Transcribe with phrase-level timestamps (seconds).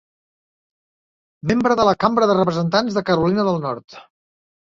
[1.51, 4.01] Membre de la Cambra de Representants de Carolina del Nord.